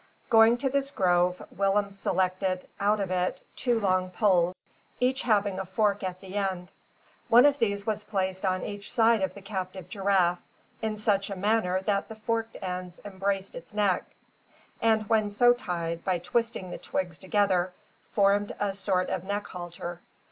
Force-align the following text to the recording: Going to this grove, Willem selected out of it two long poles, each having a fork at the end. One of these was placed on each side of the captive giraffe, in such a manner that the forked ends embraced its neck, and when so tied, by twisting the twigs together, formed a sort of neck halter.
Going 0.31 0.57
to 0.57 0.67
this 0.71 0.89
grove, 0.89 1.43
Willem 1.55 1.91
selected 1.91 2.67
out 2.79 2.99
of 2.99 3.11
it 3.11 3.39
two 3.55 3.79
long 3.79 4.09
poles, 4.09 4.65
each 4.99 5.21
having 5.21 5.59
a 5.59 5.65
fork 5.67 6.01
at 6.01 6.21
the 6.21 6.33
end. 6.37 6.69
One 7.29 7.45
of 7.45 7.59
these 7.59 7.85
was 7.85 8.03
placed 8.03 8.43
on 8.43 8.63
each 8.63 8.91
side 8.91 9.21
of 9.21 9.35
the 9.35 9.43
captive 9.43 9.89
giraffe, 9.89 10.41
in 10.81 10.97
such 10.97 11.29
a 11.29 11.35
manner 11.35 11.83
that 11.83 12.09
the 12.09 12.15
forked 12.15 12.57
ends 12.63 12.99
embraced 13.05 13.53
its 13.53 13.75
neck, 13.75 14.05
and 14.81 15.07
when 15.07 15.29
so 15.29 15.53
tied, 15.53 16.03
by 16.03 16.17
twisting 16.17 16.71
the 16.71 16.79
twigs 16.79 17.19
together, 17.19 17.71
formed 18.11 18.55
a 18.59 18.73
sort 18.73 19.11
of 19.11 19.23
neck 19.23 19.45
halter. 19.45 20.01